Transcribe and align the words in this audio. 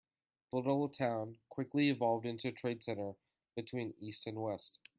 The 0.51 0.57
little 0.57 0.89
town 0.89 1.37
quickly 1.49 1.89
evolved 1.91 2.25
into 2.25 2.47
a 2.47 2.51
trade 2.51 2.81
center 2.81 3.13
between 3.55 3.93
east 3.99 4.25
and 4.25 4.41
west. 4.41 4.79